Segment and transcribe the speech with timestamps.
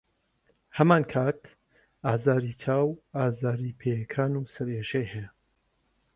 [0.77, 1.41] هەمانکات
[2.05, 5.29] ئازاری چاو و ئازاری پێیەکان و سەرئێشەی هەیە.